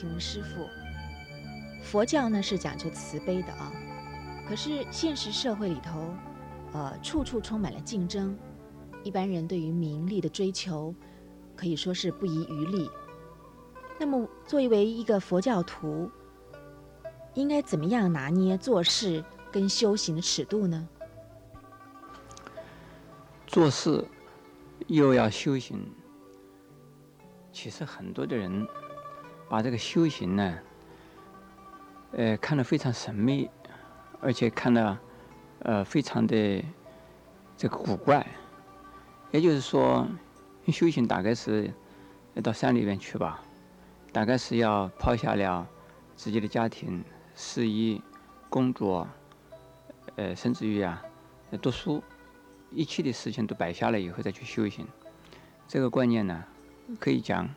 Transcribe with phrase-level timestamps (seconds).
[0.00, 0.66] 请问师傅，
[1.82, 3.70] 佛教呢是讲究慈悲的啊，
[4.48, 6.14] 可是现实社会里头，
[6.72, 8.34] 呃，处处充满了竞争，
[9.04, 10.94] 一般人对于名利的追求
[11.54, 12.90] 可以说是不遗余力。
[13.98, 16.10] 那么，作为一个佛教徒，
[17.34, 19.22] 应该怎么样拿捏做事
[19.52, 20.88] 跟修行的尺度呢？
[23.46, 24.02] 做事
[24.86, 25.92] 又要修行，
[27.52, 28.66] 其实很多的人
[29.50, 30.58] 把这个修行呢，
[32.12, 33.50] 呃，看得非常神秘，
[34.20, 34.96] 而且看得
[35.64, 36.64] 呃非常的
[37.56, 38.24] 这个古怪。
[39.32, 40.06] 也就是说，
[40.68, 41.68] 修行大概是
[42.34, 43.42] 要到山里面去吧。
[44.12, 45.66] 大概是要抛下了
[46.16, 47.04] 自己的家庭、
[47.34, 48.00] 事业、
[48.48, 49.06] 工作，
[50.16, 51.02] 呃，甚至于啊，
[51.60, 52.02] 读书，
[52.70, 54.86] 一切的事情都摆下来以后再去修行。
[55.68, 56.44] 这个观念呢，
[56.98, 57.48] 可以讲，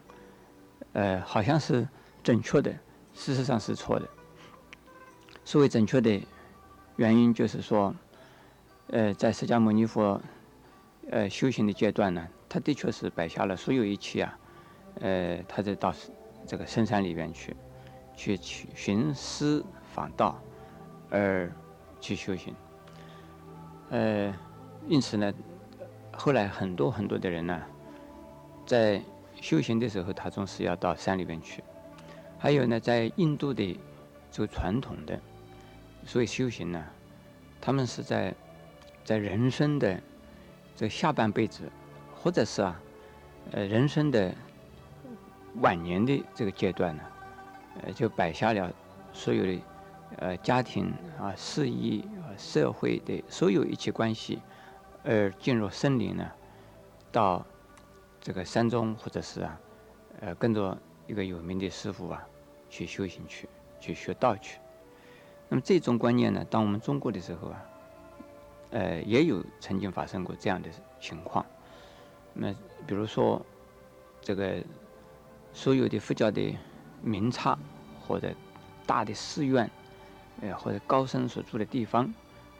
[0.93, 1.87] 呃，好像是
[2.23, 2.71] 准确的，
[3.13, 4.07] 事实上是错的。
[5.43, 6.21] 所谓准确的
[6.95, 7.93] 原因，就是说，
[8.87, 10.19] 呃，在释迦牟尼佛
[11.11, 14.39] 呃修行的阶段呢，他的确是摆下了所有一切啊，
[15.01, 15.93] 呃，他就到。
[16.45, 17.55] 这个深山里边去，
[18.17, 19.63] 去去寻师
[19.93, 20.37] 访道，
[21.09, 21.49] 而
[22.01, 22.53] 去修行。
[23.91, 24.35] 呃，
[24.85, 25.33] 因此呢，
[26.11, 27.61] 后来很多很多的人呢，
[28.65, 29.01] 在
[29.43, 31.61] 修行的时候，他总是要到山里边去。
[32.39, 33.77] 还有呢，在印度的
[34.31, 35.19] 这个传统的，
[36.05, 36.81] 所谓修行呢，
[37.59, 38.33] 他们是在
[39.03, 39.99] 在人生的
[40.77, 41.69] 这下半辈子，
[42.15, 42.81] 或者是啊，
[43.51, 44.33] 呃，人生的。
[45.61, 47.03] 晚年的这个阶段呢，
[47.83, 48.73] 呃，就摆下了
[49.11, 49.59] 所有的
[50.17, 54.39] 呃家庭啊、事业啊、社会的所有一切关系，
[55.03, 56.27] 而进入森林呢，
[57.11, 57.45] 到
[58.23, 59.59] 这个山中或者是啊，
[60.21, 60.75] 呃，跟着
[61.05, 62.25] 一个有名的师傅啊，
[62.69, 63.47] 去修行去，
[63.79, 64.57] 去学道去。
[65.49, 67.65] 那么这种观念呢，当我们中国的时候啊，
[68.71, 70.69] 呃，也有曾经发生过这样的
[70.99, 71.45] 情况。
[72.33, 72.51] 那
[72.87, 73.39] 比如说
[74.19, 74.63] 这个。
[75.55, 76.57] 所有的佛教的
[77.03, 77.55] 名刹
[78.01, 78.33] 或者
[78.87, 79.69] 大的寺院，
[80.41, 82.11] 呃，或者高僧所住的地方，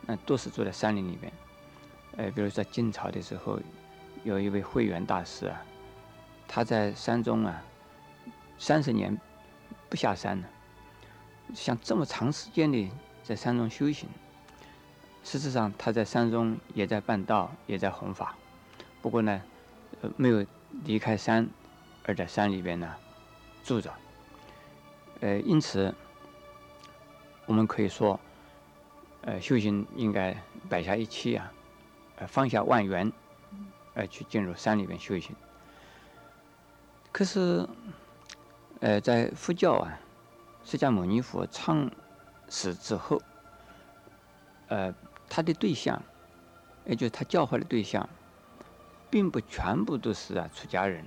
[0.06, 1.34] 那都是住在山林里边。
[2.18, 3.60] 呃，比如在晋朝的时候，
[4.24, 5.62] 有一位慧远大师啊，
[6.48, 7.64] 他在山中啊，
[8.58, 9.20] 三十年
[9.90, 10.48] 不下山呢，
[11.54, 12.90] 像这么长时间的
[13.24, 14.10] 在山中修行，
[15.24, 18.36] 事实上他在山中也在办道，也在弘法，
[19.02, 19.42] 不过呢，
[20.02, 20.46] 呃，没有
[20.86, 21.50] 离开山。
[22.06, 22.94] 而在山里边呢，
[23.64, 23.90] 住着。
[25.22, 25.96] 呃，因此，
[27.46, 28.20] 我们可以说，
[29.22, 30.36] 呃，修行应该
[30.68, 31.54] 摆下一切啊，
[32.18, 33.10] 呃，放下万缘，
[33.94, 35.36] 而去进入山里边修行。
[37.12, 37.68] 可是，
[38.80, 40.00] 呃，在佛教啊，
[40.64, 41.92] 释迦牟尼佛创
[42.50, 43.22] 始之后，
[44.68, 44.94] 呃，
[45.30, 46.02] 他的对象，
[46.86, 48.10] 也就是他教化的对象，
[49.10, 51.06] 并不全部都是啊出家人。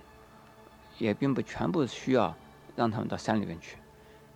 [0.99, 2.35] 也并不全部需要
[2.75, 3.77] 让他们到山里面去，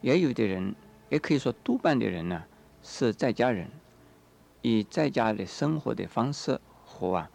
[0.03, 0.75] 也有的人，
[1.09, 2.45] 也可以说多半的人呢
[2.83, 3.71] 是在家人，
[4.61, 7.31] 以在家的生活的方式和啊，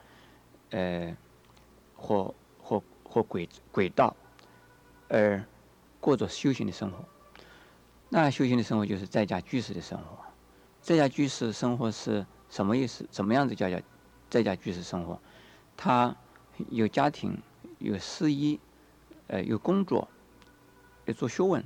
[0.76, 1.16] 呃，
[1.96, 4.14] 或或或轨轨道，
[5.08, 5.42] 而
[6.02, 6.98] 过着修行的生活。
[8.10, 10.18] 那修行的生活就是在家居士的生活。
[10.82, 13.08] 在家居士生活是什么意思？
[13.10, 13.80] 怎么样子叫叫
[14.30, 15.18] 在家居士生活？
[15.78, 16.14] 他
[16.70, 17.38] 有家庭，
[17.80, 18.60] 有事业。
[19.28, 20.10] 呃，有工作，
[21.06, 21.64] 有做学问，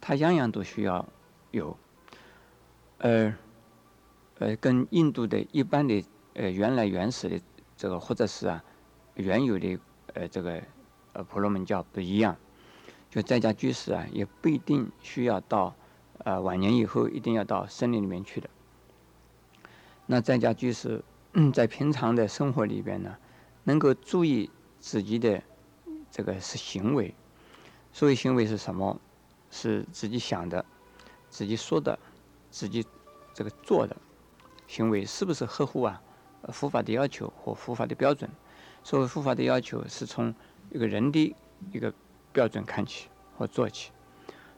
[0.00, 1.06] 他样样都需要
[1.52, 1.76] 有。
[2.98, 3.32] 而
[4.40, 6.04] 呃，跟印度的一般的
[6.34, 7.40] 呃原来原始的
[7.82, 8.62] 这个或者是啊
[9.14, 9.76] 原有的
[10.14, 10.62] 呃这个
[11.14, 12.36] 呃婆罗门教不一样，
[13.10, 15.74] 就在家居士啊也不一定需要到
[16.18, 18.48] 呃晚年以后一定要到森林里面去的。
[20.06, 21.02] 那在家居士
[21.52, 23.16] 在平常的生活里边呢，
[23.64, 24.48] 能够注意
[24.78, 25.42] 自己的。
[26.08, 27.14] 这个是行为，
[27.90, 29.00] 所谓行为是什么？
[29.50, 30.62] 是自己想的、
[31.30, 31.98] 自己说的、
[32.50, 32.86] 自己
[33.32, 33.96] 这个做的
[34.68, 36.02] 行为，是不是合乎啊
[36.48, 38.28] 佛法的要求和佛法的标准？
[38.82, 40.34] 所谓佛法的要求，是从
[40.70, 41.34] 一个人的
[41.70, 41.92] 一个
[42.32, 43.90] 标准看起和做起，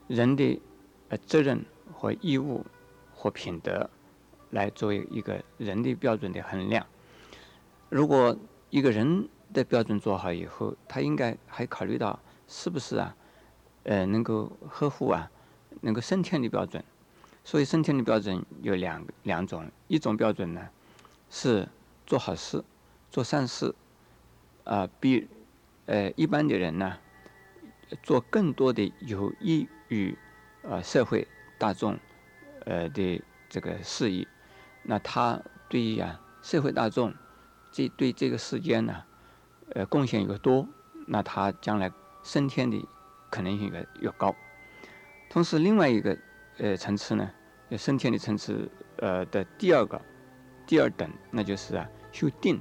[0.07, 0.61] 人的
[1.09, 2.65] 呃责任和义务
[3.15, 3.91] 和品德
[4.51, 6.87] 来作为一个人的标准的衡量。
[7.91, 8.37] 如果
[8.71, 13.17] 一个人，的标准做好以后，他应该还考虑到是不是啊，
[13.85, 15.31] 呃，能够呵护啊，
[15.81, 16.83] 能够升天的标准。
[17.45, 20.69] 所以升天的标准有两两种，一种标准呢
[21.31, 21.69] 是
[22.07, 22.63] 做好事、
[23.11, 23.75] 做善事，
[24.65, 25.29] 啊，比
[25.87, 26.99] 呃一般的人呢
[28.03, 30.19] 做更多的有益于于
[30.63, 31.27] 呃社会
[31.59, 31.99] 大众
[32.65, 34.27] 呃的这个事宜，
[34.83, 37.15] 那他对于啊社会大众
[37.71, 39.05] 这对这个世间呢
[39.75, 40.67] 呃贡献越多，
[41.07, 41.91] 那他将来
[42.23, 42.87] 升天的
[43.31, 44.35] 可能性越越高。
[45.31, 46.17] 同时，另外一个
[46.59, 47.31] 呃层次呢，
[47.77, 50.01] 升天的层次呃的第二个
[50.67, 52.61] 第二等，那就是啊修定。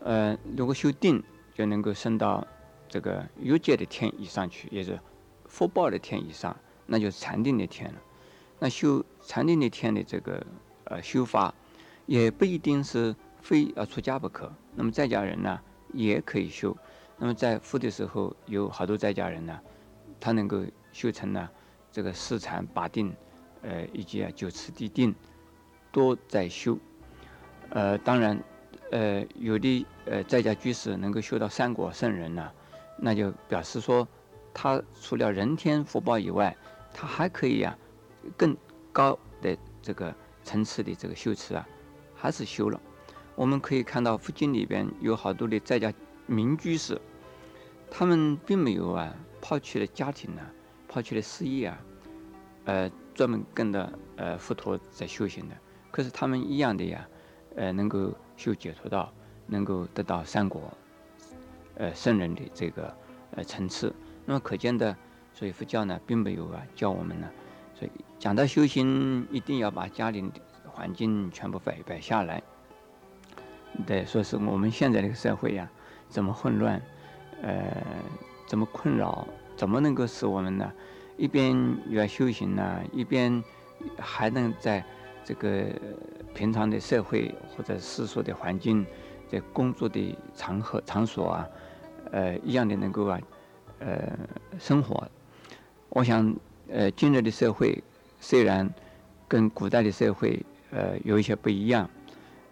[0.00, 1.22] 呃，如果修定，
[1.54, 2.46] 就能够升到
[2.88, 4.98] 这个欲界的天以上去，也是
[5.46, 6.56] 福报的天以上，
[6.86, 8.00] 那就是禅定的天了。
[8.58, 10.44] 那修禅定的天的这个
[10.84, 11.54] 呃修法，
[12.06, 14.52] 也不一定是非要出家不可。
[14.74, 15.60] 那么在家人呢，
[15.92, 16.76] 也可以修。
[17.16, 19.60] 那么在富的时候，有好多在家人呢，
[20.18, 21.48] 他能够修成呢
[21.92, 23.14] 这个四禅八定，
[23.62, 25.14] 呃，以及啊九次地定，
[25.92, 26.76] 多在修。
[27.70, 28.42] 呃，当然。
[28.90, 32.52] 呃，有的呃在家居士能够修到三果圣人呢，
[32.98, 34.06] 那就表示说，
[34.52, 36.54] 他除了人天福报以外，
[36.92, 37.74] 他还可以啊，
[38.36, 38.54] 更
[38.92, 41.66] 高的这个层次的这个修持啊，
[42.14, 42.78] 还是修了。
[43.34, 45.90] 我们可以看到佛经里边有好多的在家
[46.26, 47.00] 名居士，
[47.90, 50.42] 他们并没有啊抛弃了家庭呢，
[50.86, 51.80] 抛弃了事业啊，
[52.66, 55.56] 呃，专门跟着呃佛陀在修行的，
[55.92, 57.06] 可是他们一样的呀，
[57.54, 58.12] 呃，能够。
[58.34, 59.12] 修解脱道，
[59.46, 60.62] 能够得到三果，
[61.76, 62.92] 呃，圣人的这个
[63.36, 63.94] 呃层次。
[64.26, 64.96] 那么可见的，
[65.32, 67.30] 所以佛教呢，并没有啊教我们呢。
[67.78, 72.42] 所以讲到修行，一定要把家庭的环境全部摆摆下来。
[73.86, 75.70] 对，说是我们现在这个社会呀，
[76.10, 76.82] 这么混乱，
[77.42, 77.76] 呃，
[78.48, 80.72] 这么困扰，怎么能够使我们呢，
[81.16, 81.54] 一边
[81.90, 83.44] 要修行呢，一边
[83.98, 84.84] 还能在
[85.24, 85.66] 这个。
[86.34, 88.86] 平常的社会或者世俗的环境，
[89.30, 91.46] 在工作的场合场所啊，
[92.10, 93.20] 呃，一样的能够啊，
[93.80, 94.18] 呃，
[94.58, 95.06] 生活。
[95.90, 96.34] 我想，
[96.70, 97.84] 呃，今日的社会
[98.18, 98.66] 虽然
[99.28, 101.90] 跟古代的社会呃有一些不一样，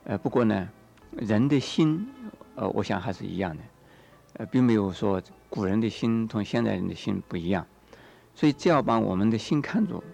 [0.04, 0.68] 呃，不过呢，
[1.12, 2.06] 人的心，
[2.54, 3.62] 呃，我想还是一样的，
[4.34, 7.66] 呃，并没有说古人的心同现代人的心不一样。
[8.34, 10.04] 所以，只要把我们的心看住，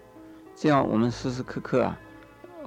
[0.55, 1.99] 只要我们时时刻刻啊，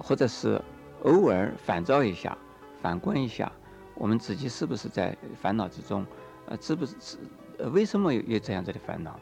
[0.02, 0.61] 或者是。
[1.05, 2.37] 偶尔反照一下，
[2.82, 3.50] 反观一下，
[3.94, 6.05] 我们自己是不是在烦恼之中？
[6.44, 7.17] 呃，是不是？
[7.56, 9.19] 呃，为什么有有这样子的烦恼？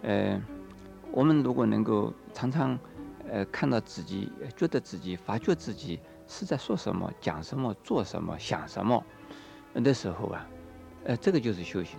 [0.00, 0.40] 呃，
[1.12, 2.78] 我们如果能够常常
[3.28, 9.04] 呃看到自己，觉得自己发觉自己是在说什么、讲什么、做什么、想什么
[9.74, 10.46] 的时候啊，
[11.04, 11.98] 呃，这个就是修行。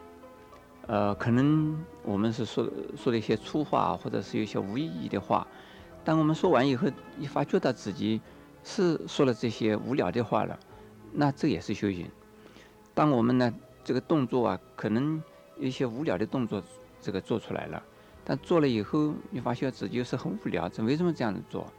[0.88, 2.68] 呃，可能我们是说
[2.98, 5.46] 说了一些粗话，或者是有一些无意义的话，
[6.06, 6.88] 当我们说完以后，
[7.19, 8.22] 一发觉到自己。
[8.68, 10.60] 是说了这些无聊的话了，
[11.13, 12.10] 那这也是修行。
[12.96, 13.54] 当我们呢
[13.84, 15.22] 这个动作啊，可能
[15.60, 16.63] 一些无聊的动作，
[17.00, 17.84] 这个做出来了，
[18.24, 21.72] 但做了以后，你发现自己又是很无聊，这为什么这样子做？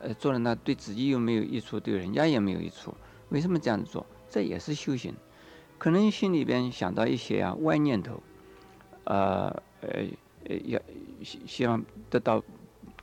[0.00, 2.94] 呃，做了那对自己又没有益处，对人家也没有益处，
[3.28, 4.06] 为什么这样子做？
[4.30, 5.14] 这也是修行。
[5.76, 8.22] 可能心里边想到一些啊歪念头，
[9.04, 10.06] 呃呃
[10.48, 10.80] 呃，要
[11.22, 12.42] 希希望得到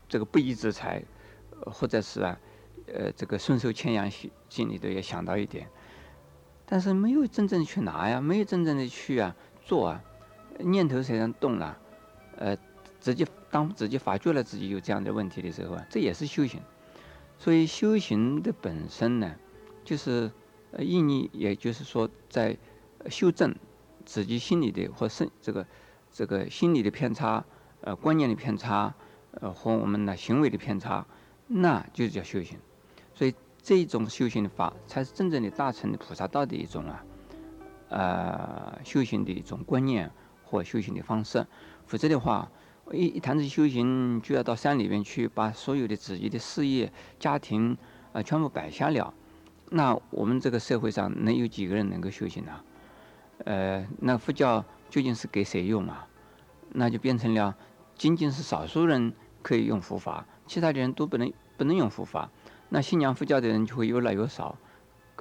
[0.07, 1.03] 这个不义之财，
[1.65, 2.39] 或者是啊。
[2.87, 5.67] 呃，这个顺手牵羊心心里头也想到一点，
[6.67, 10.03] 但是没有真正去拿呀，没有真正的去啊做啊，
[10.59, 11.75] 念头虽然动了，
[12.37, 12.55] 呃，
[13.01, 16.61] 直接当自己发觉了自己有这样的问题的时候啊，这也是修行。
[17.39, 19.35] 所以修行的本身呢，
[19.83, 20.31] 就是
[20.73, 22.55] 呃意义，也就是说在
[23.09, 23.55] 修正
[24.05, 25.65] 自己心里的或是这个
[26.11, 27.43] 这个心理的偏差，
[27.81, 28.93] 呃观念的偏差，
[29.41, 31.05] 呃和我们的行为的偏差，
[31.47, 32.57] 那就叫修行。
[33.13, 37.03] 所以这种修行的法，才是真正的大乘的菩萨道的一种啊，
[37.89, 40.11] 呃，修行的一种观念
[40.43, 41.45] 或修行的方式。
[41.87, 42.51] 否则的话，
[42.91, 47.77] 一一谈起修行，就要到山里面去，把所有的自己的事业、家庭
[48.13, 49.13] 啊全部摆下了。
[49.71, 52.51] 那我们这个社会上能有几个人能够修行呢？
[53.45, 56.07] 呃，那佛教究竟是给谁用啊？
[56.71, 57.55] 那就变成了
[57.95, 59.13] 仅仅是少数人
[59.45, 62.27] 可以用佛法，其他的人都不能不能用佛法。
[62.67, 64.57] 那信仰佛教的人就会越来越少，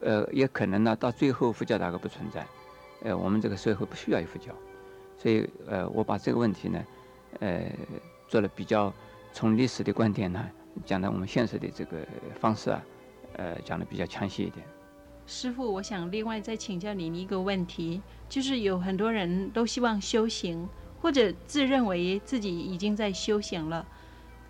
[0.00, 2.46] 呃，也可能呢，到最后佛教大概不存在，
[3.02, 4.50] 呃，我们这个社会不需要有佛教，
[5.18, 6.82] 所以呃，我把这个问题呢，
[7.40, 7.70] 呃，
[8.26, 8.90] 做了比较
[9.30, 10.42] 从历史的观点呢，
[10.86, 11.98] 讲到我们现实的这个
[12.40, 12.82] 方式啊，
[13.34, 14.64] 呃，讲的比较详细一点。
[15.26, 20.66] 师傅，我想另外再请教您一个问题，就是有很多人都希望修行，
[21.02, 23.86] 或者自认为自己已经在修行了。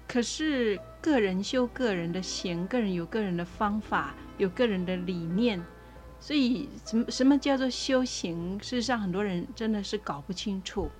[0.06, 5.60] 可是个人修个人的行，个人有个人的方法，有个人的理念，
[6.20, 8.58] 所以什么什么叫做修行？
[8.60, 10.90] 事实上，很多人真的是搞不清楚。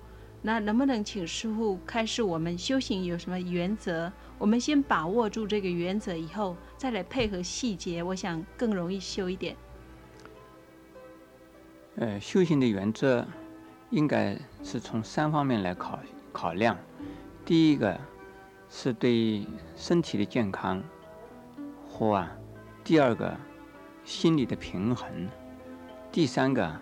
[0.41, 4.11] 那能不能请师傅开示我们修行有什么原则？
[4.37, 9.55] 我们先把握住这个原则，以后再来配合细节，我想更容易修一点。
[11.95, 13.25] 呃，修行的原则
[13.89, 15.99] 应该是从三方面来考
[16.31, 16.77] 考量。
[17.43, 17.99] 第一个
[18.69, 19.45] 是对
[19.75, 20.83] 身体的健康
[21.89, 22.31] 或啊，
[22.83, 23.35] 第二个
[24.03, 25.29] 心理的平衡，
[26.11, 26.75] 第三个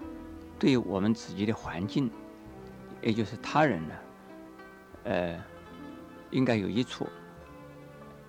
[0.58, 2.10] 对我们自己的环境，
[3.02, 3.96] 也就是他人呢，
[5.04, 5.44] 呃，
[6.32, 7.08] 应该有益处，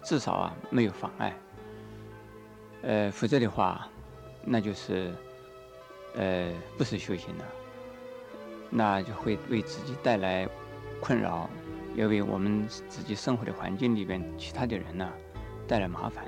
[0.02, 1.34] 至少啊没有妨碍。
[2.82, 3.88] 呃，否则的话，
[4.44, 5.12] 那就是。
[6.16, 7.44] 呃，不是修行的，
[8.70, 10.48] 那就会为自己带来
[11.00, 11.50] 困扰，
[11.94, 15.08] 要为我们自己生活的环境里边其他的人呢
[15.66, 16.24] 带来麻烦。